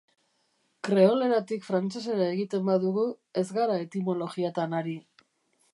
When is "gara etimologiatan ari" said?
3.61-4.99